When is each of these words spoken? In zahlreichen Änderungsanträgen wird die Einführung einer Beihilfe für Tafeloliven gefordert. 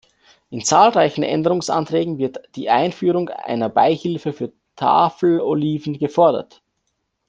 In 0.49 0.65
zahlreichen 0.65 1.21
Änderungsanträgen 1.23 2.17
wird 2.17 2.41
die 2.55 2.71
Einführung 2.71 3.29
einer 3.29 3.69
Beihilfe 3.69 4.33
für 4.33 4.51
Tafeloliven 4.75 5.99
gefordert. 5.99 6.63